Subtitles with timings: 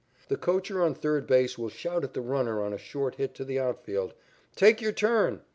[0.29, 3.45] The coacher on third base will shout at the runner on a short hit to
[3.45, 4.15] the outfield,
[4.55, 5.41] "Take your turn!"